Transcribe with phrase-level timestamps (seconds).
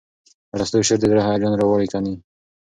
[0.53, 2.13] ارستو شعر د زړه هیجان راوړي ګڼي.